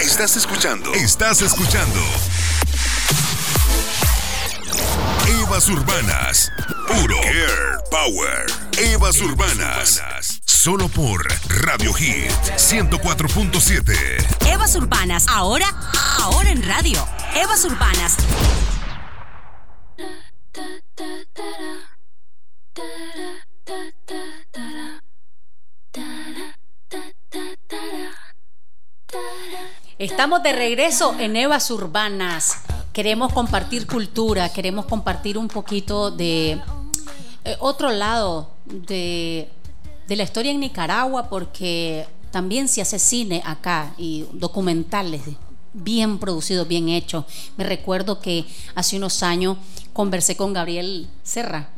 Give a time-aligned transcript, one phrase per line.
[0.00, 0.94] Estás escuchando.
[0.94, 2.00] Estás escuchando.
[5.28, 6.50] Evas Urbanas.
[6.88, 8.46] Puro Care Power.
[8.78, 10.00] Evas Urbanas.
[10.46, 11.26] Solo por
[11.62, 14.48] Radio Hit 104.7.
[14.50, 15.66] Evas Urbanas, ahora,
[16.18, 17.06] ahora en radio.
[17.34, 18.16] Evas Urbanas.
[30.00, 32.54] Estamos de regreso en Evas Urbanas.
[32.90, 36.52] Queremos compartir cultura, queremos compartir un poquito de
[37.44, 39.50] eh, otro lado de,
[40.08, 45.20] de la historia en Nicaragua, porque también se hace cine acá y documentales
[45.74, 47.26] bien producidos, bien hechos.
[47.58, 49.58] Me recuerdo que hace unos años
[49.92, 51.68] conversé con Gabriel Serra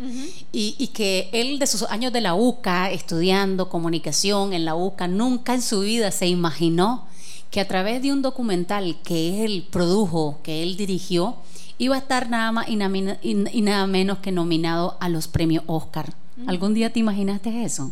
[0.52, 5.08] y, y, que él de sus años de la UCA, estudiando comunicación en la UCA,
[5.08, 7.10] nunca en su vida se imaginó
[7.52, 11.36] que a través de un documental que él produjo, que él dirigió,
[11.76, 16.14] iba a estar nada más y nada, menos que nominado a los premios Oscar.
[16.46, 17.90] ¿Algún día te imaginaste eso?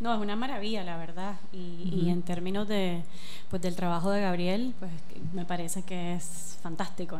[0.00, 1.36] No, es una maravilla, la verdad.
[1.52, 3.02] Y, en términos de,
[3.48, 4.92] pues, del trabajo de Gabriel, pues
[5.32, 7.18] me parece que es fantástico.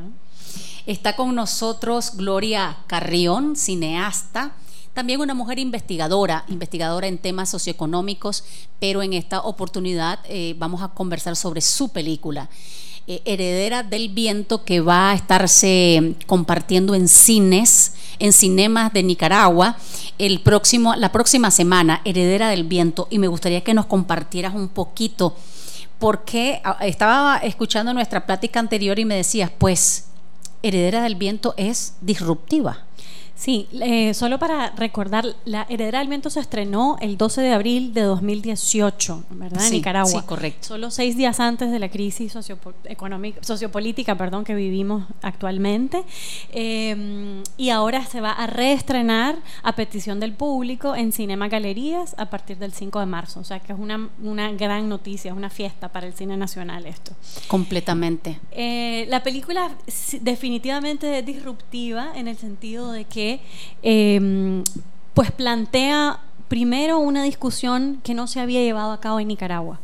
[0.84, 4.52] Está con nosotros Gloria Carrión, cineasta
[4.94, 8.44] también una mujer investigadora, investigadora en temas socioeconómicos,
[8.78, 12.50] pero en esta oportunidad eh, vamos a conversar sobre su película.
[13.08, 19.76] Eh, Heredera del Viento, que va a estarse compartiendo en cines, en cinemas de Nicaragua,
[20.18, 24.68] el próximo, la próxima semana, Heredera del Viento, y me gustaría que nos compartieras un
[24.68, 25.34] poquito,
[25.98, 30.06] porque estaba escuchando nuestra plática anterior y me decías, pues,
[30.62, 32.84] Heredera del Viento es disruptiva.
[33.34, 37.94] Sí, eh, solo para recordar, La Heredera del Viento se estrenó el 12 de abril
[37.94, 39.64] de 2018, ¿verdad?
[39.64, 40.20] en Nicaragua.
[40.20, 40.68] Sí, correcto.
[40.68, 46.04] Solo seis días antes de la crisis sociopolítica perdón, que vivimos actualmente.
[46.52, 52.26] Eh, y ahora se va a reestrenar a petición del público en Cinema Galerías a
[52.26, 53.40] partir del 5 de marzo.
[53.40, 56.86] O sea que es una, una gran noticia, es una fiesta para el cine nacional
[56.86, 57.12] esto.
[57.48, 58.38] Completamente.
[58.50, 59.70] Eh, la película
[60.20, 63.21] definitivamente es disruptiva en el sentido de que
[63.82, 64.64] Em,
[65.14, 69.80] pues plantea primero una discusión que no se había llevado a cabo en Nicaragua.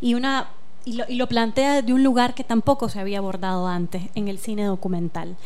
[0.00, 0.48] Y una
[0.84, 4.64] y lo, plantea de un lugar que tampoco se había abordado antes en el cine
[4.64, 5.36] documental,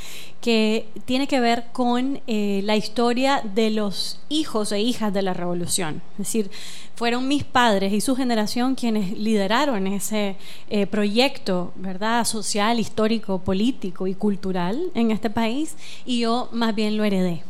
[0.41, 5.35] que tiene que ver con eh, la historia de los hijos e hijas de la
[5.35, 6.03] revolución.
[6.13, 6.51] Es decir,
[6.95, 10.37] fueron mis padres y su generación quienes lideraron ese
[10.71, 16.97] eh, proyecto, ¿verdad?, social, histórico, político y cultural en este país, y yo más bien
[16.97, 17.43] lo heredé.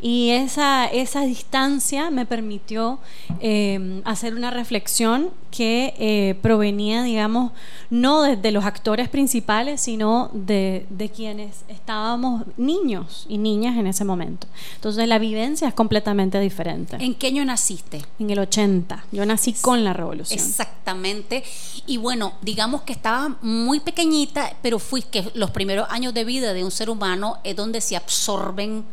[0.00, 2.98] Y esa, esa distancia me permitió
[3.40, 7.52] eh, hacer una reflexión que eh, provenía, digamos,
[7.88, 14.04] no desde los actores principales, sino de, de, quienes estábamos niños y niñas en ese
[14.04, 14.48] momento.
[14.74, 16.96] Entonces la vivencia es completamente diferente.
[16.98, 18.02] ¿En qué año naciste?
[18.18, 19.04] En el 80.
[19.12, 20.38] Yo nací con la revolución.
[20.38, 21.44] Exactamente.
[21.86, 26.52] Y bueno, digamos que estaba muy pequeñita, pero fui que los primeros años de vida
[26.52, 28.84] de un ser humano es donde se absorben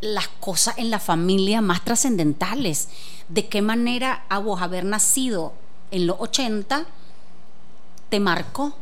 [0.00, 2.88] las cosas en la familia más trascendentales.
[3.28, 5.52] ¿De qué manera a vos haber nacido
[5.90, 6.86] en los 80
[8.08, 8.76] te marcó?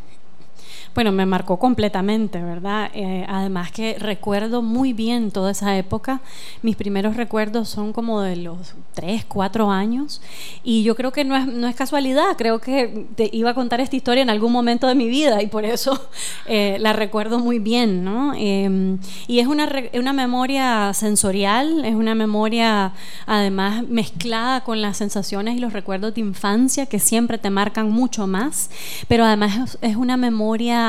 [0.94, 2.88] Bueno, me marcó completamente, ¿verdad?
[2.94, 6.20] Eh, además que recuerdo muy bien toda esa época.
[6.62, 10.22] Mis primeros recuerdos son como de los 3, 4 años.
[10.62, 13.80] Y yo creo que no es, no es casualidad, creo que te iba a contar
[13.80, 16.00] esta historia en algún momento de mi vida y por eso
[16.46, 18.32] eh, la recuerdo muy bien, ¿no?
[18.36, 22.92] Em, y es una, una memoria sensorial, es una memoria
[23.26, 28.28] además mezclada con las sensaciones y los recuerdos de infancia que siempre te marcan mucho
[28.28, 28.70] más,
[29.08, 30.83] pero además es una memoria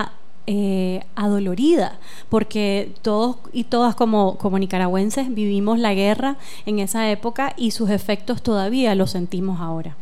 [0.47, 1.97] eh, adolorida,
[2.29, 6.37] porque todos y todas como, como nicaragüenses vivimos la guerra
[6.67, 9.95] en esa época y sus efectos todavía los sentimos ahora.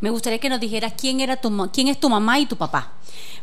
[0.00, 2.92] Me gustaría que nos dijeras quién, era tu, quién es tu mamá y tu papá.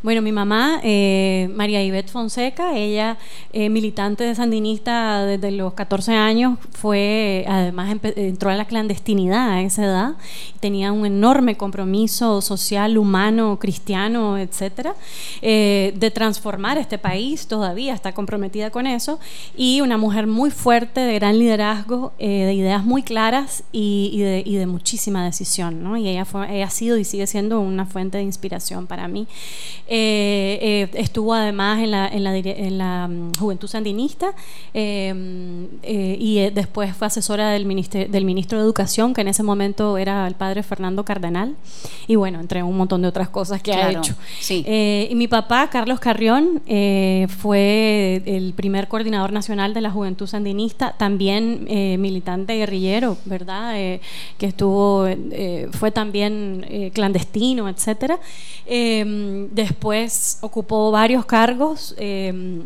[0.04, 3.20] Bueno, mi mamá, eh, María Ivette Fonseca, ella
[3.54, 9.62] eh, militante de sandinista desde los 14 años, fue, además entró a la clandestinidad a
[9.62, 10.14] esa edad,
[10.60, 14.96] tenía un enorme compromiso social, humano, cristiano, etcétera,
[15.44, 19.20] eh, de transformar este país, todavía está comprometida con eso,
[19.56, 25.24] y una mujer muy fuerte, de gran liderazgo, de ideas muy claras y, de, muchísima
[25.24, 25.96] decisión, ¿no?
[25.96, 29.28] Y ella ha sido y sigue siendo una fuente de inspiración para mí.
[29.94, 34.34] Eh, eh, estuvo además en la, en la, dire- en la, mm, Juventud Sandinista
[34.74, 39.44] eh, mm, y después fue asesora del, minister- del ministro de Educación, que en ese
[39.44, 41.56] momento era el padre Fernando Cardenal,
[42.08, 44.16] y bueno, entre un montón de otras cosas que ha hecho.
[44.40, 44.64] sí.
[45.10, 46.62] Y mi papá, Carlos Carrión,
[47.28, 51.66] fue el primer coordinador nacional de la Juventud Sandinista, también
[52.02, 53.74] militante guerrillero, ¿verdad?
[53.74, 55.06] Que estuvo,
[55.74, 58.20] fue también clandestino, etcétera.
[58.66, 59.48] Eh,
[59.82, 61.96] después ocupó varios cargos.
[61.98, 62.62] eh,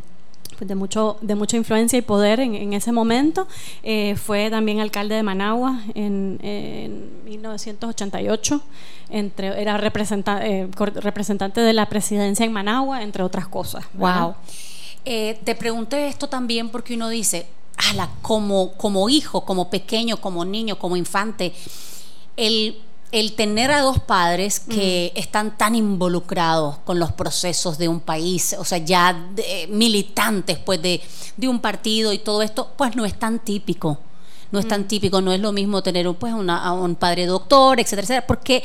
[0.57, 3.45] pues, de mucho de mucha influencia y poder en, ese momento
[3.83, 8.61] Eh, fue también alcalde de Managua en, en 1988
[9.09, 10.69] entre era representa- eh,
[11.01, 13.83] representante de la presidencia en Managua entre otras cosas.
[13.95, 14.35] Wow.
[15.03, 17.45] Te pregunté esto también porque uno dice,
[17.91, 21.53] ala, como, como hijo, como pequeño, como niño, como infante,
[22.37, 22.77] el,
[23.19, 28.55] el tener a dos padres que están tan involucrados con los procesos de un país,
[28.59, 31.01] o sea, ya de- militantes pues de,
[31.37, 33.99] de un partido y todo esto, pues no es tan típico.
[34.51, 37.25] No es tan típico, no es lo mismo tener un, pues una- a un padre
[37.25, 38.63] doctor, etcétera, etcétera, porque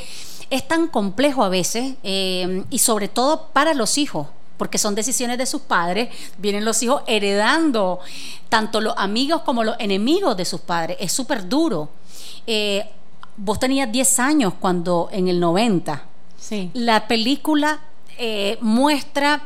[0.51, 4.27] es tan complejo a veces eh, y sobre todo para los hijos,
[4.57, 6.09] porque son decisiones de sus padres,
[6.39, 8.01] vienen los hijos heredando
[8.49, 11.89] tanto los amigos como los enemigos de sus padres, es súper duro.
[12.47, 12.85] Eh,
[13.41, 16.03] vos tenías 10 años cuando en el 90,
[16.39, 16.71] sí.
[16.75, 17.81] La película
[18.19, 19.43] eh, muestra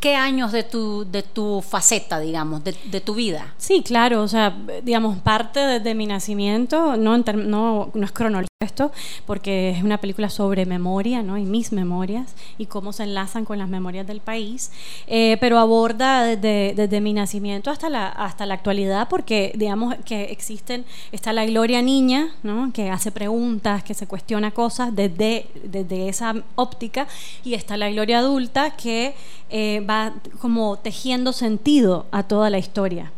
[0.00, 3.54] qué años de tu, de tu faceta, digamos, de, de tu vida.
[3.56, 8.48] Sí, claro, o sea, digamos, parte de, de mi nacimiento, no, no, no es cronológico
[8.60, 8.90] esto,
[9.24, 11.38] porque es una película sobre memoria, ¿no?
[11.38, 14.72] Y mis memorias y cómo se enlazan con las memorias del país,
[15.06, 20.84] eh, pero aborda desde, mi nacimiento hasta la, hasta la actualidad, porque digamos que existen,
[21.12, 22.72] está la Gloria niña, ¿no?
[22.72, 27.06] Que hace preguntas, que se cuestiona cosas desde, desde esa óptica,
[27.44, 29.14] y está la Gloria adulta que
[29.50, 33.12] eh, va como tejiendo sentido a toda la historia.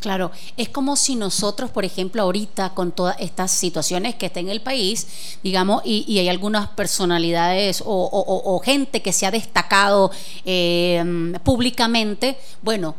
[0.00, 4.48] Claro, es como si nosotros, por ejemplo, ahorita con todas estas situaciones que está en
[4.48, 5.06] el país,
[5.42, 10.10] digamos, y, hay algunas personalidades o, gente que se ha destacado
[10.46, 11.04] eh,
[11.44, 12.94] públicamente, bueno,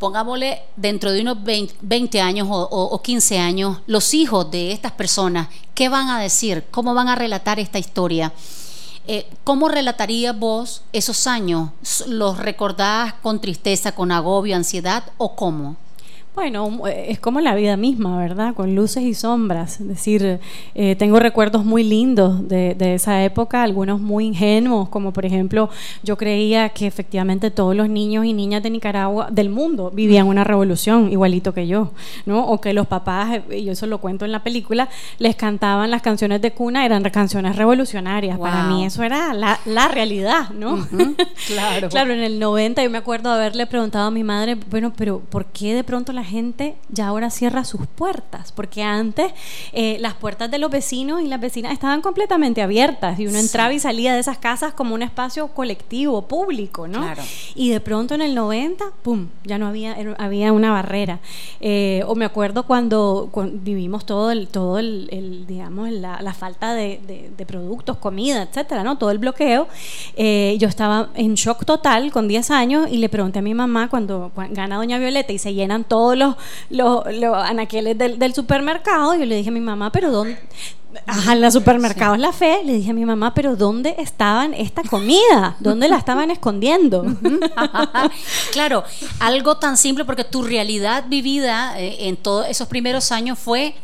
[0.00, 4.72] pongámosle dentro de unos 20, 20 años o, o- o 15 años, los hijos de
[4.72, 6.64] estas personas, ¿qué van a decir?
[6.72, 8.32] ¿Cómo van a relatar esta historia?
[9.06, 11.70] Eh, ¿Cómo relatarías vos esos años?
[12.08, 15.76] ¿Los recordás con tristeza, con agobio, ansiedad o cómo?
[16.36, 18.54] Bueno, eh, es como la vida misma, ¿verdad?
[18.54, 19.80] Con luces y sombras.
[19.80, 20.38] Es decir,
[20.74, 25.70] eh, tengo recuerdos muy lindos de, de esa época, algunos muy ingenuos, como por ejemplo,
[26.02, 30.44] yo creía que efectivamente todos los niños y niñas de Nicaragua, del mundo, vivían una
[30.44, 31.92] revolución igualito que yo,
[32.26, 32.46] ¿no?
[32.46, 36.02] O que los papás, eh, y eso lo cuento en la película, les cantaban las
[36.02, 38.38] canciones de cuna, eran canciones revolucionarias.
[38.38, 40.86] Para mí eso era la, la realidad, ¿no?
[41.46, 41.88] claro.
[41.88, 45.46] Claro, en el 90 yo me acuerdo haberle preguntado a mi madre, bueno, pero ¿por
[45.46, 48.52] qué de pronto la gente ya ahora cierra sus puertas?
[48.52, 49.32] Porque antes
[49.72, 53.72] eh, las puertas de los vecinos y las vecinas estaban completamente abiertas y uno entraba
[53.72, 57.00] y salía de esas casas como un espacio colectivo, público, ¿no?
[57.02, 57.22] Claro.
[57.54, 61.20] Y de pronto en el 90, ¡pum!, ya no había, era- había una barrera.
[61.60, 66.34] Eh, o me acuerdo cuando, cuando vivimos todo el, todo el, el, digamos, la, la
[66.34, 68.98] falta de, de- de productos, comida, etcétera, ¿no?
[68.98, 69.68] Todo el bloqueo.
[70.16, 73.88] Eh, yo estaba en shock total con 10 años y le pregunté a mi mamá
[73.88, 76.36] cuando, cua- gana Doña Violeta y se llenan todos los,
[76.70, 80.38] los, los anaqueles del, del supermercado, yo le dije a mi mamá, pero ¿dónde?
[81.06, 84.82] Ajá, en los supermercados La Fe, le dije a mi mamá, pero ¿dónde estaban esta
[84.82, 85.56] comida?
[85.60, 87.04] ¿Dónde la estaban escondiendo?
[88.52, 88.84] claro,
[89.20, 93.74] algo tan simple porque tu realidad vivida eh, en todos esos primeros años fue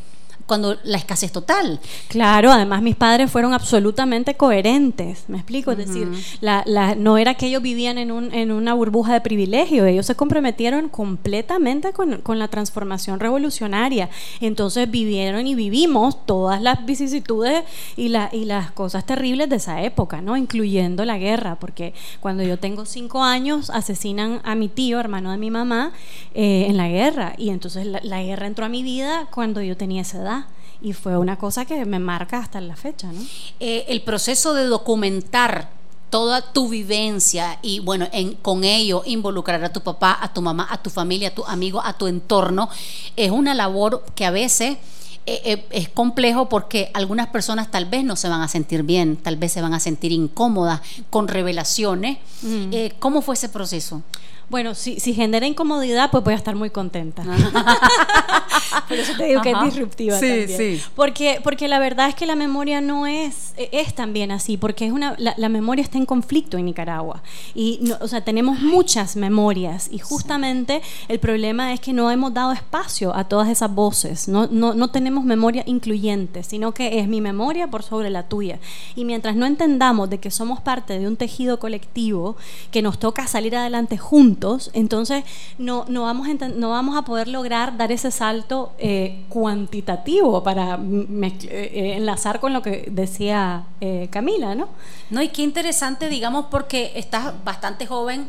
[0.46, 1.80] cuando la escasez total.
[2.08, 6.08] Claro, además mis padres fueron absolutamente coherentes, me explico, es decir,
[6.40, 10.06] la, la- no era que ellos vivían en, un, en una burbuja de privilegio, ellos
[10.06, 17.64] se comprometieron completamente con, con la transformación revolucionaria, entonces vivieron y vivimos todas las vicisitudes
[17.96, 20.36] y, la, y las cosas terribles de esa época, ¿no?
[20.36, 25.38] incluyendo la guerra, porque cuando yo tengo cinco años asesinan a mi tío, hermano de
[25.38, 25.92] mi mamá,
[26.34, 29.76] eh, en la guerra, y entonces la, la guerra entró a mi vida cuando yo
[29.76, 30.41] tenía esa edad
[30.82, 33.10] y fue una cosa que me marca hasta la fecha.
[33.12, 33.20] ¿no?
[33.60, 35.70] Eh, el proceso de documentar
[36.10, 40.68] toda tu vivencia y bueno, en, con ello involucrar a tu papá, a tu mamá,
[40.70, 42.68] a tu familia, a tu amigo, a tu entorno,
[43.16, 44.76] es una labor que a veces
[45.24, 49.16] eh, eh, es complejo porque algunas personas tal vez no se van a sentir bien,
[49.16, 52.18] tal vez se van a sentir incómodas con revelaciones.
[52.42, 52.72] Mm.
[52.72, 54.02] Eh, ¿Cómo fue ese proceso?
[54.50, 57.24] Bueno, si, si genera incomodidad, pues voy a estar muy contenta.
[58.88, 60.58] Por eso te digo que es disruptiva sí, también.
[60.78, 60.82] Sí.
[60.94, 64.86] Porque, porque la verdad es que la memoria no es, e, es también así, porque
[64.86, 67.22] es una, la, memoria está en conflicto en Nicaragua.
[67.54, 72.52] Y, o sea, tenemos muchas memorias y justamente el problema es que no hemos dado
[72.52, 74.28] espacio a todas esas voces.
[74.28, 78.58] No, no, no tenemos memoria incluyente, sino que es mi memoria por sobre la tuya.
[78.94, 82.36] Y mientras no entendamos de que somos parte de un tejido colectivo,
[82.70, 85.24] que nos toca salir adelante juntos, entonces
[85.58, 90.74] no, no, vamos, a no vamos a poder lograr dar ese salto eh, cuantitativo para
[90.74, 93.64] eh, eh, enlazar con lo que decía
[94.10, 94.68] Camila, ¿no?
[95.10, 98.28] No, y qué interesante, digamos, porque estás bastante joven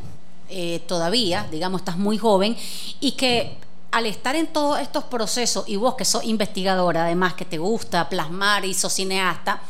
[0.85, 2.55] todavía, digamos, estás muy joven,
[2.99, 3.57] y que
[3.91, 8.07] al estar en todos estos procesos, y vos que sos investigadora, además que te gusta
[8.07, 9.61] plasmar y sos cineasta,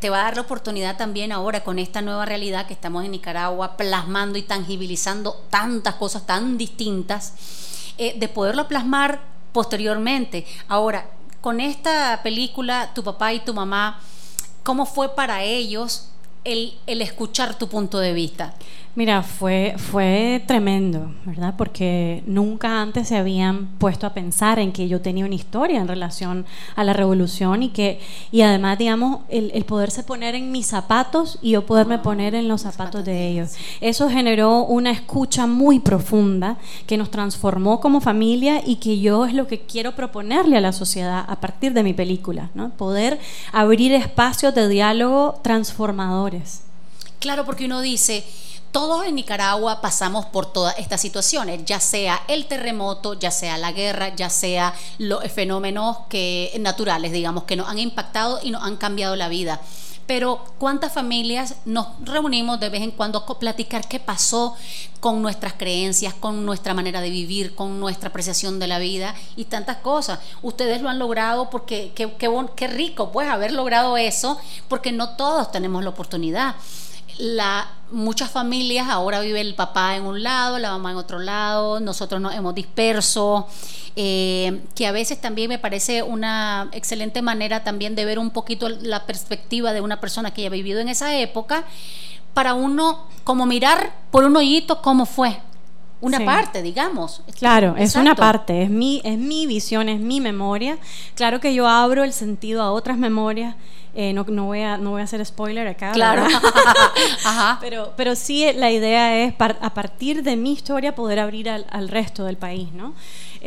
[0.00, 3.12] te va a dar la oportunidad también ahora con esta nueva realidad que estamos en
[3.12, 7.34] Nicaragua, plasmando y tangibilizando tantas cosas tan distintas,
[7.96, 10.44] de poderlo plasmar posteriormente.
[10.68, 11.06] Ahora,
[11.40, 14.00] con esta película, tu papá y tu mamá,
[14.62, 16.10] ¿cómo fue para ellos
[16.44, 18.52] el, el escuchar tu punto de vista?
[18.96, 21.52] Mira, fue, fue tremendo, ¿verdad?
[21.58, 25.86] Porque nunca antes se habían puesto a pensar en que yo tenía una historia en
[25.86, 28.00] relación a la revolución y que,
[28.32, 32.48] y además, digamos, el, el poderse poner en mis zapatos y yo poderme poner en
[32.48, 33.56] los zapatos de ellos.
[33.82, 39.34] Eso generó una escucha muy profunda que nos transformó como familia y que yo es
[39.34, 42.70] lo que quiero proponerle a la sociedad a partir de mi película, ¿no?
[42.70, 43.20] Poder
[43.52, 46.62] abrir espacios de diálogo transformadores.
[47.18, 48.24] Claro, porque uno dice,
[48.72, 53.72] todos en Nicaragua pasamos por todas estas situaciones, ya sea el terremoto, ya sea la
[53.72, 58.76] guerra, ya sea los fenómenos que, naturales, digamos, que nos han impactado y nos han
[58.76, 59.60] cambiado la vida.
[60.06, 64.54] Pero ¿cuántas familias nos reunimos de vez en cuando a platicar qué pasó
[65.00, 69.46] con nuestras creencias, con nuestra manera de vivir, con nuestra apreciación de la vida y
[69.46, 70.20] tantas cosas?
[70.42, 72.12] Ustedes lo han logrado porque qué,
[72.54, 76.54] qué rico pues haber logrado eso, porque no todos tenemos la oportunidad
[77.18, 81.80] la, muchas familias ahora vive el papá en un lado, la mamá en otro lado,
[81.80, 83.46] nosotros nos hemos disperso,
[83.96, 88.68] eh, que a veces también me parece una excelente manera también de ver un poquito
[88.68, 91.64] la perspectiva de una persona que haya vivido en esa época,
[92.34, 95.38] para uno como mirar por un hoyito cómo fue,
[96.00, 97.22] una parte, digamos.
[97.38, 100.78] Claro, es una parte, es mi, es mi visión, es mi memoria.
[101.14, 103.56] Claro que yo abro el sentido a otras memorias
[103.98, 105.92] eh, no, no, voy a, no voy a hacer spoiler acá.
[105.92, 106.26] Claro.
[107.60, 111.88] Pero, pero sí la idea es a partir de mi historia poder abrir al, al
[111.88, 112.94] resto del país, ¿no?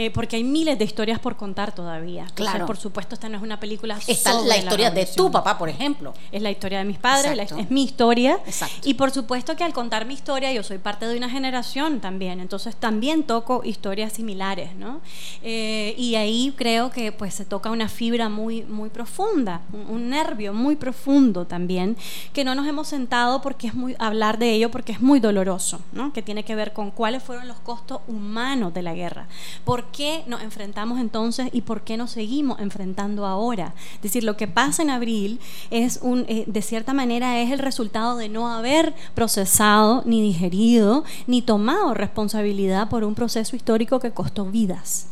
[0.01, 2.25] Eh, porque hay miles de historias por contar todavía.
[2.33, 2.65] claro.
[2.65, 6.13] Por supuesto, esta no es una película Está la historia de tu papá, por ejemplo.
[6.31, 8.39] Es la historia de mis padres, es mi historia.
[8.45, 8.87] Exacto.
[8.87, 12.39] Y por supuesto que al contar mi historia, yo soy parte de una generación también,
[12.39, 15.01] entonces también toco historias similares, ¿no?
[15.43, 20.38] Eh, y ahí creo que pues se toca una fibra muy, muy profunda, un, nervio
[20.53, 21.97] muy profundo también,
[22.33, 25.79] que no nos hemos sentado porque es muy, hablar de ello porque es muy doloroso.
[26.13, 29.27] Que tiene que ver con cuáles fueron los costos humanos de la guerra.
[29.65, 33.73] ¿Por qué nos enfrentamos entonces y por qué nos seguimos enfrentando ahora?
[33.95, 37.59] Es decir, lo que pasa en abril es un, eh, de cierta manera, es el
[37.59, 44.11] resultado de no haber procesado, ni digerido, ni tomado responsabilidad por un proceso histórico que
[44.11, 45.07] costó vidas.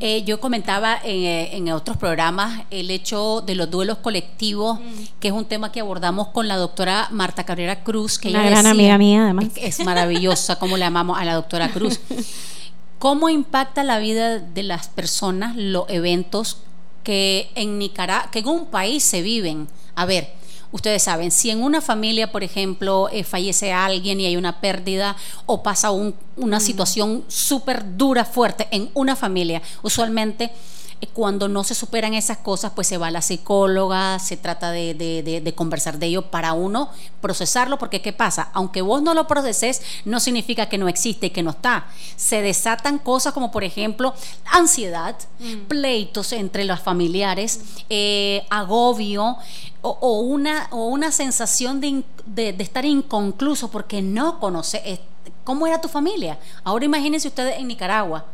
[0.00, 5.20] Eh, yo comentaba eh, en, otros programas el hecho de los duelos colectivos, mm.
[5.20, 8.66] que es un tema que abordamos con la doctora Marta Cabrera Cruz, que Una gran
[8.66, 9.46] amiga mía, además.
[9.56, 12.00] Es, maravillosa como le llamamos a la doctora Cruz.
[12.98, 16.58] ¿Cómo impacta la vida de las personas los eventos
[17.02, 19.68] que en Nicaragua, que en un país se viven?
[19.94, 20.32] A ver,
[20.72, 25.16] ustedes saben, si en una familia, por ejemplo, eh, fallece alguien y hay una pérdida
[25.46, 26.60] o pasa una mm.
[26.60, 30.50] situación súper dura, fuerte en una familia, usualmente
[31.06, 35.54] cuando no se superan esas cosas, pues se va a la psicóloga, se trata de,
[35.56, 36.90] conversar de ello para uno
[37.20, 38.50] procesarlo, porque ¿qué pasa?
[38.52, 41.86] Aunque vos no lo proceses, no significa que no existe y que no está.
[42.16, 44.14] Se desatan cosas como, por ejemplo,
[44.44, 45.68] ansiedad, mm.
[45.68, 49.36] pleitos entre los familiares, eh, agobio.
[49.82, 52.04] O, una, o una sensación de,
[52.58, 55.00] estar inconcluso porque no conoce eh,
[55.42, 56.38] cómo era tu familia.
[56.64, 58.26] Ahora imagínense ustedes en Nicaragua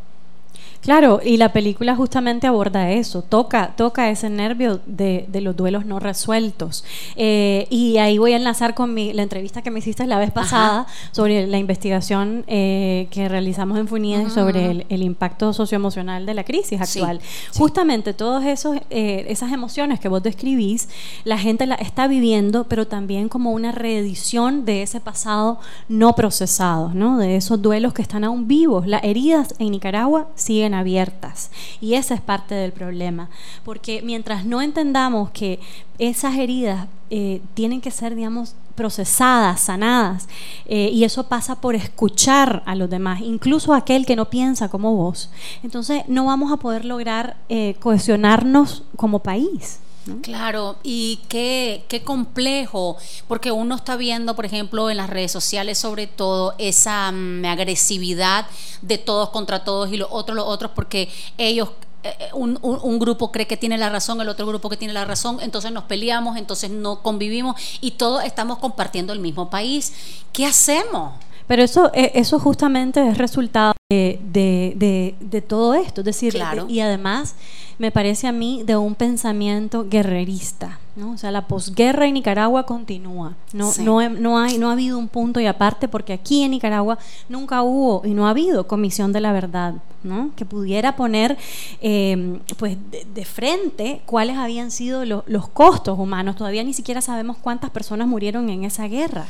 [0.80, 5.98] Claro, y la película justamente aborda eso, toca, toca ese nervio de, los duelos no
[5.98, 6.84] resueltos.
[7.16, 10.30] Eh, y ahí voy a enlazar con mi, la entrevista que me hiciste la vez
[10.30, 16.44] pasada sobre la investigación eh, que realizamos en FUNIDE sobre el, impacto socioemocional de la
[16.44, 17.20] crisis actual.
[17.56, 18.44] Justamente todas
[18.90, 20.88] eh, esas emociones que vos describís,
[21.24, 26.92] la gente la está viviendo, pero también como una reedición de ese pasado no procesado,
[26.94, 27.18] ¿no?
[27.18, 28.86] de esos duelos que están aún vivos.
[28.86, 31.50] Las heridas en Nicaragua siguen abiertas.
[31.80, 33.28] Y esa es parte del problema.
[33.64, 35.58] Porque mientras no entendamos que
[35.98, 40.28] esas heridas eh, tienen que ser, digamos, procesadas, sanadas,
[40.66, 44.94] eh, y eso pasa por escuchar a los demás, incluso aquel que no piensa como
[44.94, 45.30] vos,
[45.62, 49.80] entonces no vamos a poder lograr eh, cohesionarnos como país.
[50.22, 52.96] Claro, y qué, qué complejo,
[53.26, 58.46] porque uno está viendo, por ejemplo, en las redes sociales sobre todo esa mm, agresividad
[58.82, 61.08] de todos contra todos y los otros los otros, porque
[61.38, 61.70] ellos
[62.04, 64.94] eh, eh, un, un, grupo cree que tiene la razón, el otro grupo que tiene
[64.94, 69.92] la razón, entonces nos peleamos, entonces no convivimos y todos estamos compartiendo el mismo país.
[70.32, 71.14] ¿Qué hacemos?
[71.46, 76.36] Pero eso, eh, eso justamente es resultado de, de, de, todo esto, es decir,
[76.68, 77.36] y además
[77.78, 80.80] me parece a mí de un pensamiento guerrerista.
[80.96, 81.12] ¿no?
[81.12, 83.36] O sea, la posguerra en Nicaragua continúa.
[83.52, 86.98] No, no, no, hay, no ha habido un punto y aparte porque aquí en Nicaragua
[87.28, 90.30] nunca hubo y no ha habido comisión de la verdad, ¿no?
[90.36, 91.36] que pudiera poner
[91.80, 96.36] em, pues de, frente cuáles habían sido los costos humanos.
[96.36, 99.26] Todavía ni siquiera sabemos cuántas personas murieron en esa guerra.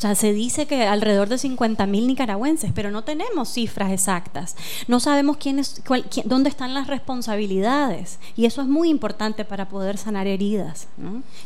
[0.00, 4.56] O sea, se dice que alrededor de 50 mil nicaragüenses, pero no tenemos cifras exactas.
[4.88, 5.82] No sabemos quiénes,
[6.24, 8.18] dónde están las responsabilidades.
[8.34, 10.88] Y eso es muy importante para poder sanar heridas,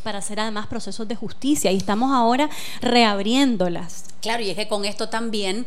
[0.05, 1.73] para hacer además procesos de justicia.
[1.73, 2.49] Y estamos ahora
[2.81, 4.05] reabriéndolas.
[4.25, 5.67] Claro, y es que con esto también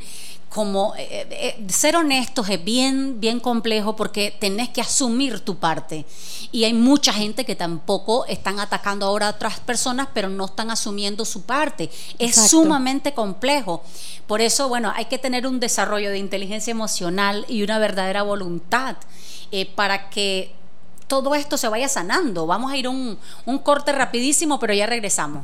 [0.50, 1.28] como eh, eh,
[1.60, 6.08] eh, ser honestos es bien, bien complejo porque tenés que asumir tu parte.
[6.52, 10.72] Y hay mucha gente que tampoco están atacando ahora a otras personas, pero no están
[10.72, 11.92] asumiendo su parte.
[12.18, 13.84] Es sumamente complejo.
[14.26, 18.96] Por eso, bueno, hay que tener un desarrollo de inteligencia emocional y una verdadera voluntad
[19.76, 20.52] para que
[21.08, 22.48] todo esto se vaya sanando.
[22.48, 25.44] Vamos a ir un, un corte rapidísimo, pero ya regresamos.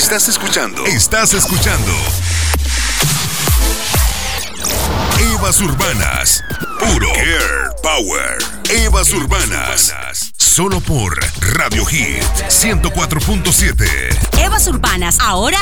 [0.00, 0.86] Estás escuchando.
[0.86, 1.92] Estás escuchando.
[5.20, 6.42] Evas Urbanas.
[6.78, 8.38] Puro Air Power.
[8.70, 9.92] Evas Urbanas.
[10.38, 11.20] Solo por
[11.54, 14.40] Radio Hit 104.7.
[14.42, 15.18] Evas Urbanas.
[15.20, 15.58] Ahora,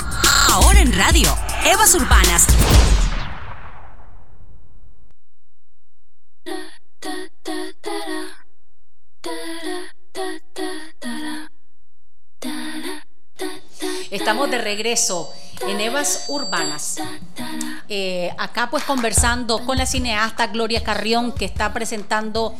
[0.48, 1.36] ahora en radio.
[1.64, 2.46] Evas Urbanas.
[14.28, 15.32] Estamos de regreso
[15.66, 16.96] en Evas Urbanas.
[17.88, 22.54] Eh, acá pues conversando con la cineasta Gloria Carrión que está presentando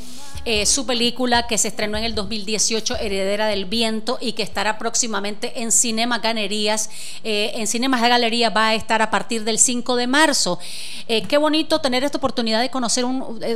[0.46, 4.78] eh, su película que se estrenó en el 2018, Heredera del Viento, y que estará
[4.78, 6.88] próximamente en Cinema Galerías.
[7.22, 10.58] Eh, en Cinemas de Galería va a estar a partir del 5 de marzo.
[11.06, 13.04] qué bonito tener esta oportunidad de conocer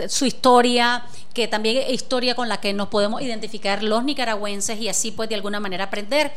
[0.08, 4.90] su historia, que también es historia con la que nos podemos identificar los nicaragüenses y
[4.90, 6.34] así pues de alguna manera aprender.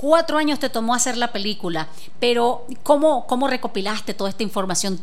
[0.00, 1.86] Cuatro años te tomó hacer la película,
[2.18, 4.98] pero ¿cómo, cómo recopilaste toda esta información?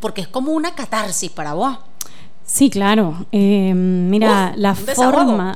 [0.00, 1.76] Porque es como una catarsis para vos.
[2.46, 3.26] Sí, claro.
[3.30, 5.54] Eh, mira, la forma,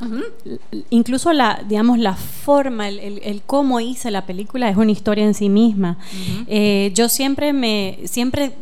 [0.90, 5.48] incluso la, digamos, la forma, el, cómo hice la película es una historia en sí
[5.48, 5.96] misma.
[6.46, 8.52] Eh, yo siempre me, siempre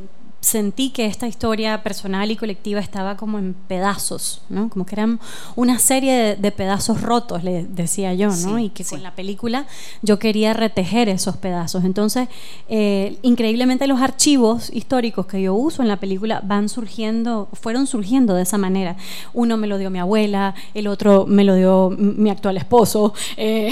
[0.45, 4.69] sentí que esta historia personal y colectiva estaba como en pedazos, ¿no?
[4.69, 5.19] Como que eran
[5.57, 8.59] una serie de, pedazos rotos, le decía yo, ¿no?
[8.59, 9.67] y que con la película
[10.03, 11.85] yo quería retejer esos pedazos.
[11.85, 12.29] Entonces,
[12.69, 18.35] eh, increíblemente los archivos históricos que yo uso en la película van surgiendo, fueron surgiendo
[18.35, 18.97] de esa manera.
[19.33, 23.71] Uno me lo dio mi abuela, el otro me lo dio mi actual esposo, eh,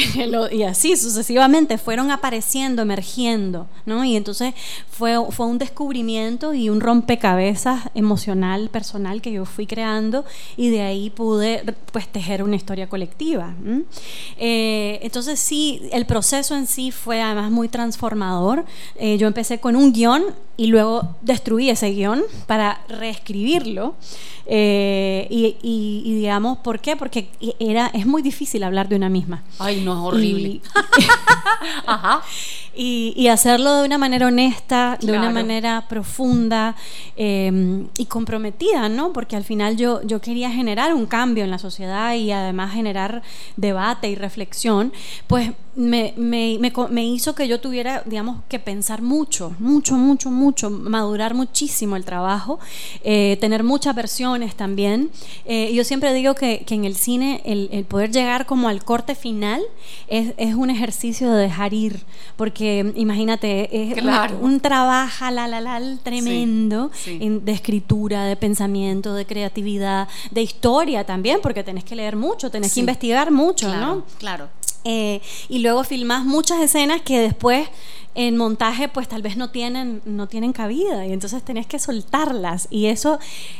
[0.50, 4.04] y así sucesivamente fueron apareciendo, emergiendo, ¿no?
[4.04, 4.54] Y entonces
[4.90, 10.24] fue, fue un descubrimiento y y un rompecabezas emocional, personal que yo fui creando
[10.56, 13.54] y de ahí pude pues tejer una historia colectiva.
[14.38, 18.64] Eh, entonces sí, el proceso en sí fue además muy transformador.
[18.94, 20.22] Eh, yo empecé con un guion
[20.56, 23.96] y luego destruí ese guion para reescribirlo.
[24.46, 26.96] Eh, y, digamos, ¿por qué?
[26.96, 29.42] Porque era, es muy difícil hablar de una misma.
[29.58, 30.60] Ay, no, es horrible.
[31.86, 32.22] Ajá.
[32.74, 36.76] Y, hacerlo de una manera honesta, de una manera profunda
[37.16, 39.12] em, y comprometida, ¿no?
[39.12, 43.22] Porque al final yo, yo quería generar un cambio en la sociedad y además generar
[43.56, 44.92] debate y reflexión,
[45.26, 46.58] pues me, me,
[46.90, 52.04] me, hizo que yo tuviera, digamos, que pensar mucho, mucho, mucho, mucho, madurar muchísimo el
[52.04, 52.58] trabajo,
[53.04, 55.10] eh, tener muchas versiones también.
[55.46, 58.84] Eh, yo siempre digo que, que en el cine el, el, poder llegar como al
[58.84, 59.62] corte final
[60.08, 62.04] es, es un ejercicio de dejar ir,
[62.36, 62.61] porque
[62.94, 63.98] imagínate, es
[64.40, 71.40] un, trabajo la, la, la, tremendo de escritura, de pensamiento, de creatividad, de historia también,
[71.42, 74.04] porque tenés que leer mucho, tenés que investigar mucho, ¿no?
[74.18, 74.48] Claro.
[74.84, 77.68] Eh, y luego filmás muchas escenas que después
[78.14, 82.68] en montaje pues tal vez no tienen no tienen cabida y entonces tenés que soltarlas.
[82.70, 83.18] Y eso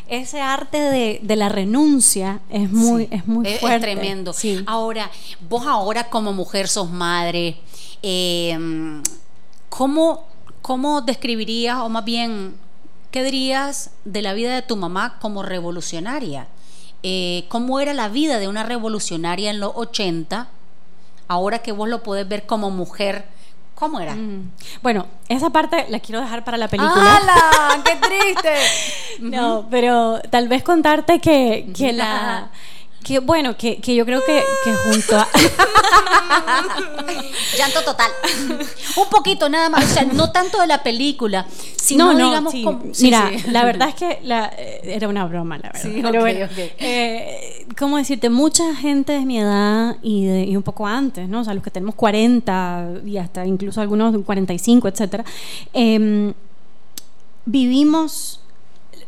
[0.09, 4.35] ese arte de, la renuncia es muy es muy fuerte es tremendo.
[4.67, 5.11] Ahora
[5.49, 7.57] vos ahora como mujer sos madre
[8.03, 8.59] eh,
[9.69, 10.27] ¿cómo,
[10.61, 12.55] ¿Cómo describirías, o más bien,
[13.11, 16.47] qué dirías de la vida de tu mamá como revolucionaria?
[17.03, 20.49] Eh, ¿Cómo era la vida de una revolucionaria en los 80?
[21.33, 23.25] Ahora que vos lo podés ver como mujer,
[23.75, 24.15] ¿cómo era?
[24.15, 24.51] Mm.
[24.83, 27.17] Bueno, esa parte la quiero dejar para la película.
[27.17, 27.83] ¡Hala!
[27.85, 28.53] ¡Qué triste!
[29.21, 32.51] no, pero tal vez contarte que, que la
[33.03, 35.29] que bueno, que, que yo creo que, que junto a.
[37.57, 38.11] Llanto total.
[38.97, 39.85] Un poquito nada más.
[39.85, 42.55] O sea, no tanto de la película, sino no, digamos.
[43.01, 45.91] Mira, la verdad es que la, eh, era una broma, la verdad.
[46.03, 48.31] Pero bueno, eh, ¿cómo decirte?
[48.31, 51.41] Mucha gente de mi edad y, de, y un poco antes, ¿no?
[51.41, 55.25] O sea, los que tenemos 40 y hasta incluso algunos 45, etcétera,
[55.73, 56.33] eh,
[57.45, 58.42] vivimos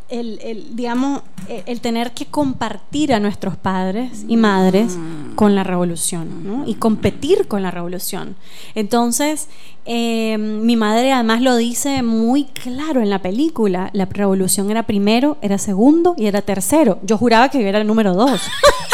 [0.09, 5.35] el, digamos, el, tener que compartir a nuestros padres y madres mm.
[5.35, 8.37] con la revolución y competir con la revolución.
[8.75, 9.49] Entonces,
[9.87, 15.37] eh, mi madre además lo dice muy claro en la película, la revolución era primero,
[15.43, 16.99] era segundo y era tercero.
[17.03, 18.41] Yo juraba que era el número dos.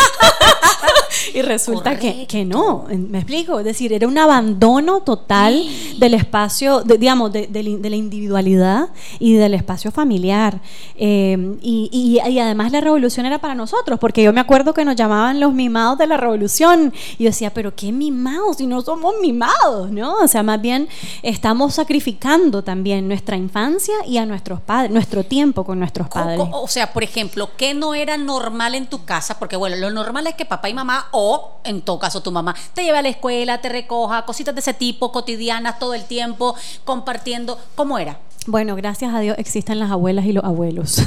[1.35, 5.65] y resulta que, que, no, me explico, es decir, era un abandono total
[5.99, 8.89] del espacio, digamos, de, la individualidad
[9.19, 10.61] y del espacio familiar.
[10.97, 14.97] Eh, y, y, además la revolución era para nosotros, porque yo me acuerdo que nos
[14.97, 16.93] llamaban los mimados de la revolución.
[17.19, 18.59] Y yo decía, pero ¿qué mimados?
[18.59, 20.15] Si no somos mimados, ¿no?
[20.19, 20.89] O sea, más bien
[21.23, 26.41] estamos sacrificando también nuestra infancia y a nuestros padres, nuestro tiempo con nuestros padres.
[26.53, 29.39] O sea, por ejemplo, ¿qué no era normal en tu casa?
[29.39, 32.55] Porque bueno, lo normal es que papá y mamá o en todo caso tu mamá
[32.73, 36.55] te lleve a la escuela, te recoja, cositas de ese tipo cotidianas todo el tiempo,
[36.85, 37.59] compartiendo.
[37.75, 38.19] ¿Cómo era?
[38.51, 41.07] Bueno, gracias a Dios existen las abuelas y los abuelos.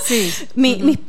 [0.04, 0.32] sí.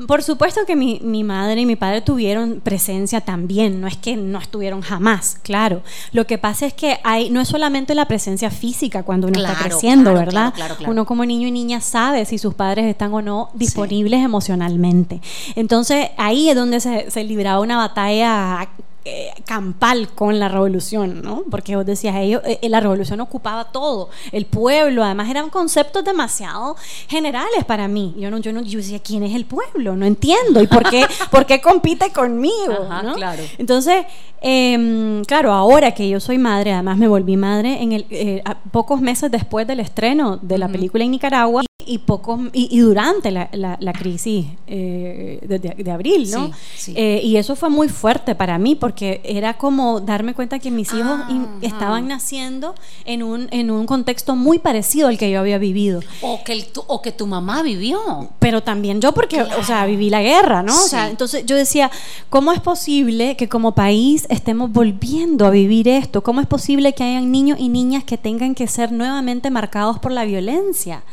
[0.08, 4.40] por supuesto que mi, madre y mi padre tuvieron presencia también, no es que no
[4.40, 5.84] estuvieron jamás, claro.
[6.14, 9.54] Lo que pasa es que hay, no es solamente la presencia física cuando uno está
[9.54, 10.52] creciendo, ¿verdad?
[10.88, 15.22] uno como niño y niña sabe si sus padres están o no disponibles emocionalmente.
[15.56, 18.68] Entonces ahí es donde se, se libraba una batalla
[19.04, 21.44] eh, campal con la revolución, ¿no?
[21.50, 26.76] Porque vos decías, ellos, eh, la revolución ocupaba todo, el pueblo, además eran conceptos demasiado
[27.08, 28.14] generales para mí.
[28.18, 29.96] Yo no, yo no, yo decía, ¿quién es el pueblo?
[29.96, 30.62] No entiendo.
[30.62, 32.88] ¿Y por qué, por qué compite conmigo?
[33.16, 33.42] claro.
[33.58, 34.06] Entonces,
[34.40, 39.02] em, claro, ahora que yo soy madre, además me volví madre en el, eh, pocos
[39.02, 43.94] meses después del estreno de la película en Nicaragua y, poco, y, durante la, la,
[43.94, 46.52] crisis eh, de, abril, ¿no?
[46.96, 48.91] Eh, y eso fue muy fuerte para mí porque
[49.24, 52.76] era como darme cuenta que mis hijos ah, estaban naciendo
[53.06, 56.02] en un, en un contexto muy parecido al que yo había vivido.
[56.22, 58.30] O que, tu, o que tu mamá vivió.
[58.40, 60.76] Pero también yo porque, o sea, viví la guerra, ¿no?
[60.76, 61.92] O sea, entonces yo decía,
[62.30, 66.24] ¿cómo es posible que como país estemos volviendo a vivir esto?
[66.24, 70.12] ¿Cómo es posible que hayan niños y niñas que tengan que ser nuevamente marcados por
[70.12, 71.04] la violencia?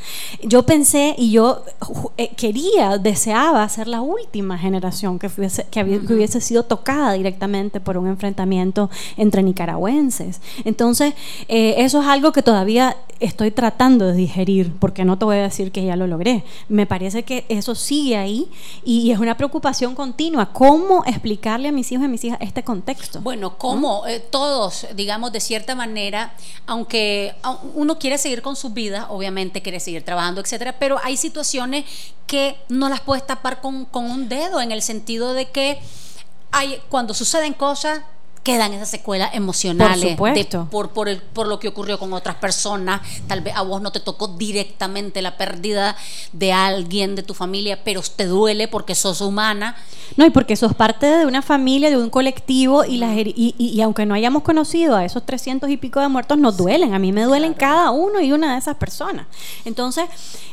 [0.42, 1.62] Yo pensé y yo
[2.16, 7.98] eh, quería, deseaba ser la última generación que, fuese, que, hubiese sido tocada directamente por
[7.98, 10.40] un enfrentamiento entre nicaragüenses.
[10.64, 11.14] Entonces,
[11.48, 15.42] eh, eso es algo que todavía estoy tratando de digerir, porque no te voy a
[15.42, 16.44] decir que ya lo logré.
[16.68, 18.48] Me parece que eso sigue ahí
[18.84, 20.52] y, es una preocupación continua.
[20.52, 23.20] ¿Cómo explicarle a mis hijos y a mis hijas este contexto?
[23.20, 24.06] Bueno, ¿cómo?
[24.06, 26.34] Eh, todos, digamos, de cierta manera,
[26.66, 27.34] aunque
[27.74, 31.84] uno quiere seguir con su vida, obviamente quiere seguir trabajando, etcétera, pero hay situaciones
[32.26, 35.80] que no las puedes tapar con, con un dedo, en el sentido de que
[36.50, 38.00] hay, cuando suceden cosas,
[38.48, 40.16] quedan esas secuelas emocionales
[40.70, 43.02] por, por, el, por lo que ocurrió con otras personas.
[43.26, 45.96] Tal vez a vos no te tocó directamente la pérdida
[46.32, 49.76] de alguien de tu familia, pero te duele porque sos humana.
[50.16, 53.80] No, y porque sos parte de una familia, de un colectivo, y, las, y, y,
[53.82, 56.94] aunque no hayamos conocido a esos 300 y pico de muertos, nos duelen.
[56.94, 59.26] A mí me duelen cada uno y una de esas personas.
[59.66, 60.06] Entonces,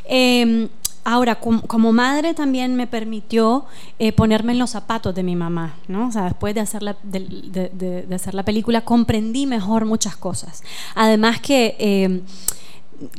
[0.03, 0.67] eh,
[1.07, 3.65] Ahora, como, madre también me permitió
[3.99, 6.07] eh, ponerme en los zapatos de mi mamá, ¿no?
[6.07, 10.63] O sea, después de hacer, la, de, hacer la película comprendí mejor muchas cosas.
[10.95, 12.21] Además que eh,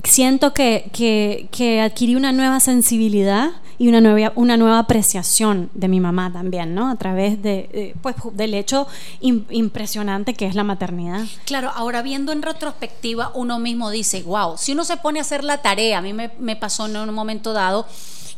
[0.04, 6.00] siento que, que, adquirí una nueva sensibilidad y una nueva, una nueva apreciación de mi
[6.00, 6.90] mamá también, ¿no?
[6.90, 8.86] A través de, pues, del hecho
[9.20, 11.24] impresionante que es la maternidad.
[11.44, 15.44] Claro, ahora viendo en retrospectiva, uno mismo dice, wow, si uno se pone a hacer
[15.44, 17.86] la tarea, a mí me, me pasó en un momento dado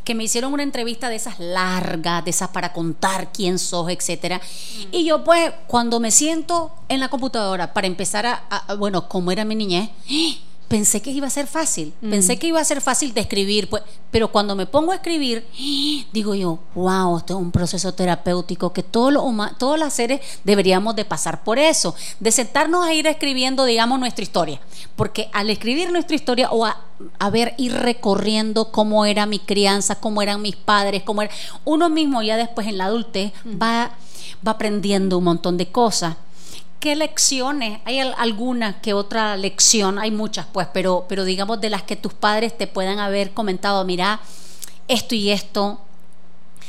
[0.09, 4.41] que me hicieron una entrevista de esas largas, de esas para contar quién sos, etcétera.
[4.91, 9.33] Y yo pues cuando me siento en la computadora para empezar a, a bueno, como
[9.33, 9.91] era mi niñez,
[10.69, 12.11] pensé que iba a ser fácil, mm.
[12.11, 15.47] pensé que iba a ser fácil de escribir, pues, pero cuando me pongo a escribir,
[16.13, 19.25] digo yo, wow, esto es un proceso terapéutico que todos los,
[19.59, 24.23] todos los seres deberíamos de pasar por eso, de sentarnos a ir escribiendo, digamos, nuestra
[24.23, 24.61] historia,
[24.95, 30.21] porque al escribir nuestra historia o a, ver, ir recorriendo cómo era mi crianza, cómo
[30.21, 31.33] eran mis padres, cómo era,
[31.65, 33.63] uno mismo ya después en la adultez mm.
[33.63, 33.93] va,
[34.47, 36.17] va aprendiendo un montón de cosas.
[36.81, 37.81] ¿Qué lecciones?
[37.85, 39.99] ¿Hay alguna que otra lección?
[39.99, 43.85] Hay muchas, pues, pero, pero digamos de las que tus padres te puedan haber comentado,
[43.85, 44.21] mira,
[44.87, 45.81] esto y esto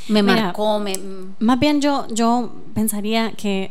[0.08, 0.80] me marcó.
[0.80, 0.94] Me...
[1.38, 3.70] Más bien yo, yo pensaría que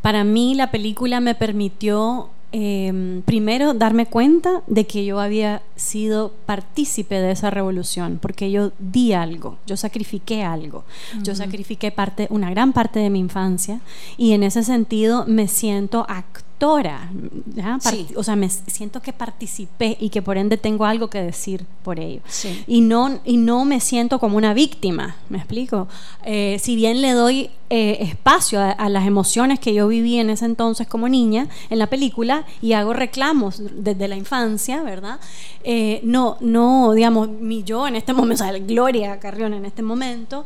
[0.00, 6.32] para mí la película me permitió Em, primero darme cuenta de que yo había sido
[6.46, 10.82] partícipe de esa revolución, porque yo di algo, yo sacrifiqué algo,
[11.22, 13.80] yo sacrifiqué parte, una gran parte de mi infancia
[14.16, 16.04] y en ese sentido me siento
[18.16, 21.98] o sea, me siento que participé y que por ende tengo algo que decir por
[21.98, 22.20] ello.
[22.66, 25.88] Y, no, y no me siento como una víctima, ¿me explico?
[26.24, 30.44] Eh, si bien le doy eh, espacio a, las emociones que yo viví en ese
[30.44, 35.18] entonces como niña en la película y hago reclamos desde la infancia, ¿verdad?
[35.64, 39.82] Eh, no, no, digamos, mi yo en este momento, o sea, Gloria Carrión en este
[39.82, 40.44] momento,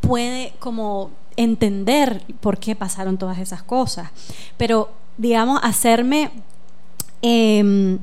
[0.00, 4.10] puede como entender por qué pasaron todas esas cosas.
[4.56, 6.30] Pero, digamos, hacerme,
[7.22, 7.98] em,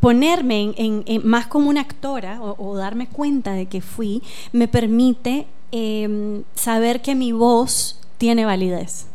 [0.00, 4.22] ponerme en, más como una actora o, darme cuenta de que fui,
[4.52, 9.06] me permite em, saber que mi voz tiene validez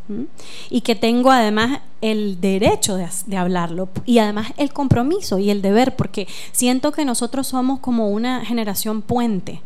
[0.69, 5.95] y que tengo además el derecho de, hablarlo y además el compromiso y el deber,
[5.95, 9.63] porque siento que nosotros somos como una generación puente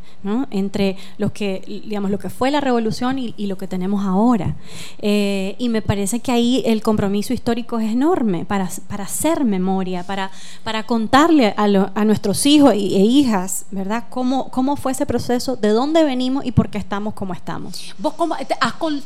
[0.52, 4.56] entre los que, digamos, lo que fue la revolución y, lo que tenemos ahora.
[5.00, 10.04] Eh, y me parece que ahí el compromiso histórico es enorme para, para hacer memoria,
[10.04, 10.32] para,
[10.64, 16.04] para contarle a, nuestros hijos e hijas, ¿verdad?, cómo, cómo fue ese proceso, de dónde
[16.04, 17.94] venimos y por qué estamos como estamos.
[17.98, 18.48] ¿Vos cómo, has,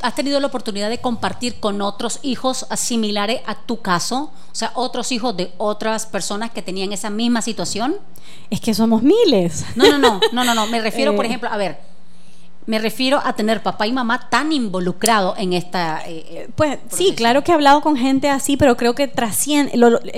[0.02, 4.32] has tenido la oportunidad de compartir con otros hijos similares a tu caso?
[4.52, 7.96] O sea, otros hijos de otras personas que tenían esa misma situación.
[8.50, 9.66] Es que somos miles.
[9.76, 10.68] No, no, no, no, no, no.
[10.68, 11.30] Me refiero, por eh.
[11.30, 11.80] ejemplo, a ver,
[12.66, 16.02] me refiero a tener papá y mamá tan involucrados en esta...
[16.08, 19.74] Eh, eh, pues sí, claro que he hablado con gente así, pero creo que trasciende,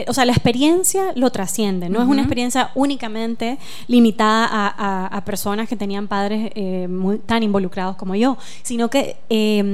[0.07, 5.75] o sea, la experiencia lo trasciende, no es una experiencia únicamente limitada a, personas que
[5.75, 9.17] tenían padres eh, muy, tan involucrados como yo, sino que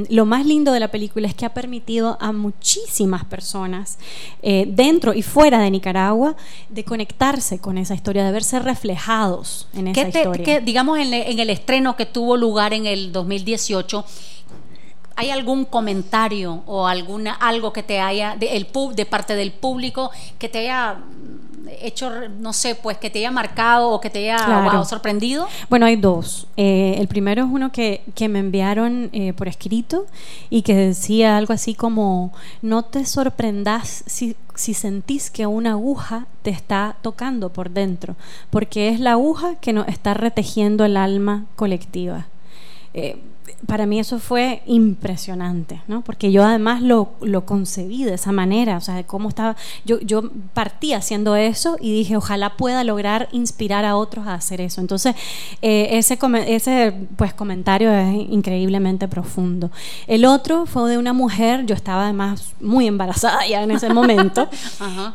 [0.10, 3.98] lo más lindo de la película es que ha permitido a muchísimas personas
[4.42, 6.36] dentro y fuera de Nicaragua
[6.70, 10.62] de conectarse con esa historia, de verse reflejados en esa historia.
[10.62, 14.06] digamos, en el estreno que tuvo lugar, en el 2018,
[15.16, 20.12] ¿hay algún comentario o alguna algo que te haya de, el, de parte del público
[20.40, 20.98] que te haya
[21.82, 25.48] hecho, no sé, pues que te haya marcado o que te haya sorprendido?
[25.70, 26.48] Bueno, hay dos.
[26.58, 30.06] Eh, el primero es uno que, que me enviaron eh, por escrito
[30.50, 36.28] y que decía algo así como, no te sorprendas si si sentís que una aguja
[36.44, 38.16] te está tocando por dentro,
[38.50, 42.28] porque es la aguja que nos está retejiendo el alma colectiva.
[42.94, 43.18] Eh,
[43.68, 46.02] para mí eso fue impresionante, ¿no?
[46.02, 50.00] Porque yo además lo, lo, concebí de esa manera, o sea, de cómo estaba, yo,
[50.02, 54.82] yo partí haciendo eso y dije, ojalá pueda lograr inspirar a otros a hacer eso.
[54.82, 55.16] Entonces,
[55.62, 59.72] eh, ese, ese pues, comentario es increíblemente profundo.
[60.08, 64.50] El otro fue de una mujer, yo estaba además muy embarazada ya en ese momento,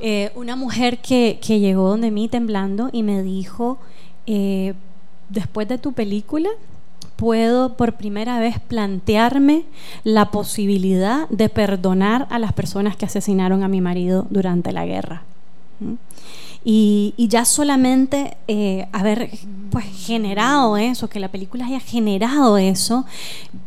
[0.00, 3.78] eh, una mujer que, que, llegó donde mí temblando y me dijo,
[4.26, 4.74] eh,
[5.30, 6.50] después de tu película,
[7.16, 9.64] puedo por primera vez plantearme
[10.04, 15.22] la posibilidad de perdonar a las personas que asesinaron a mi marido durante la guerra.
[16.68, 19.30] Y, ya solamente eh, haber
[19.70, 23.04] pues generado eso, que la película haya generado eso,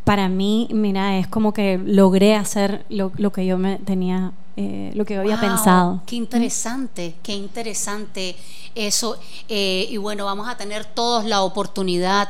[0.03, 5.05] para mí, mira, es como que logré hacer lo, que yo me tenía, eh, lo
[5.05, 6.01] que yo había pensado.
[6.05, 8.35] Qué interesante, qué interesante
[8.75, 9.17] eso.
[9.47, 12.29] Eh, y bueno, vamos a tener todos la oportunidad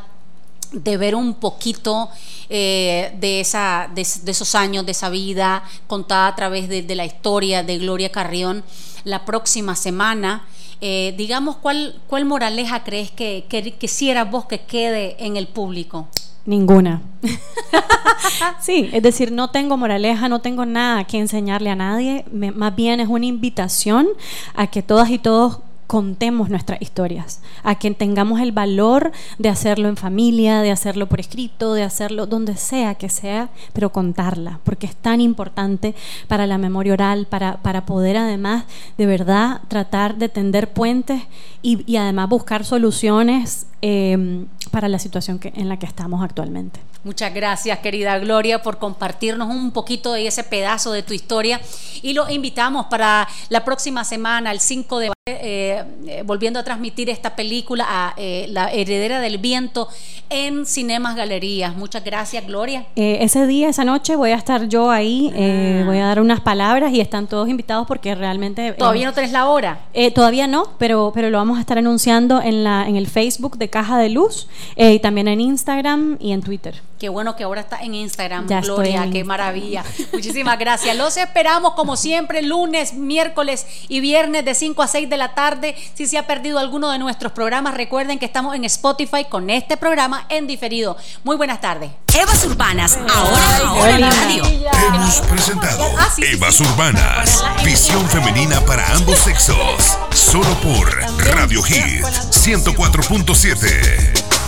[0.71, 2.10] de ver un poquito
[2.49, 7.63] eh, de, esa, de, esos años, de esa vida contada a través de, la historia
[7.63, 8.63] de Gloria Carrión
[9.03, 10.47] la próxima semana.
[10.82, 16.08] Eh, digamos, ¿cuál, ¿cuál moraleja crees que, que quisieras vos que quede en el público?
[16.45, 17.01] Ninguna.
[18.60, 22.99] sí, es decir, no tengo moraleja, no tengo nada que enseñarle a nadie, más bien
[22.99, 24.08] es una invitación
[24.55, 29.89] a que todas y todos contemos nuestras historias, a que tengamos el valor de hacerlo
[29.89, 34.86] en familia, de hacerlo por escrito, de hacerlo donde sea que sea, pero contarla, porque
[34.86, 35.95] es tan importante
[36.28, 38.65] para la memoria oral, para, para poder además
[38.99, 41.23] de verdad tratar de tender puentes
[41.63, 46.80] y, además buscar soluciones eh, para la situación que, en la que estamos actualmente.
[47.04, 51.62] Muchas gracias, querida Gloria, por compartirnos un poquito de ese pedazo de tu historia.
[52.02, 57.10] Y lo invitamos para la próxima semana, el 5 de eh, eh, volviendo a transmitir
[57.10, 59.88] esta película a eh, La Heredera del Viento
[60.30, 61.76] en Cinemas Galerías.
[61.76, 62.86] Muchas gracias, Gloria.
[62.96, 65.86] ese día, esa noche, voy a estar yo ahí, ah.
[65.86, 68.74] voy a dar unas palabras y están todos invitados porque realmente...
[68.74, 69.80] ¿Todavía no tenés la hora?
[70.13, 73.68] todavía no, pero, pero lo vamos a estar anunciando en, la, en el Facebook de
[73.69, 76.88] Caja de Luz y también en Instagram y en Twitter.
[77.00, 79.86] Qué bueno que ahora está en Instagram, Gloria, qué maravilla.
[80.12, 80.98] Muchísimas gracias.
[80.98, 85.78] Los esperamos como siempre lunes, miércoles y viernes de 5 a 6 de la tarde.
[85.94, 89.78] Si se ha perdido alguno de nuestros programas, recuerden que estamos en Spotify con este
[89.78, 90.98] programa en diferido.
[91.24, 91.90] Muy buenas tardes.
[92.14, 94.44] Evas Urbanas, ahora, ahora en la radio.
[94.46, 99.98] Hemos presentado ah, Evas Urbanas, visión femenina para ambos sexos.
[100.14, 100.92] Solo por
[101.34, 104.38] Radio Hit 104.7.